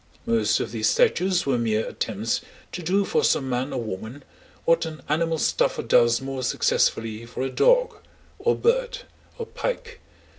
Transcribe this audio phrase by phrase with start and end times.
[0.25, 4.23] Most of these statues were mere attempts to do for some man or woman
[4.65, 7.97] what an animal stuffer does more successfully for a dog,
[8.39, 9.01] or bird,
[9.37, 9.99] or pike.